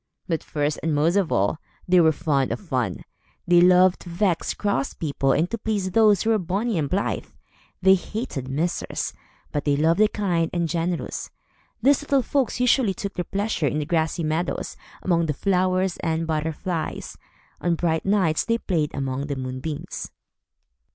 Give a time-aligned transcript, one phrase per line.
[0.27, 3.03] But first and most of all, they were fond of fun.
[3.45, 7.27] They loved to vex cross people and to please those who were bonnie and blithe.
[7.83, 9.13] They hated misers,
[9.51, 11.29] but they loved the kind and generous.
[11.83, 16.25] These little folks usually took their pleasure in the grassy meadows, among the flowers and
[16.25, 17.15] butterflies.
[17.61, 20.09] On bright nights they played among the moonbeams.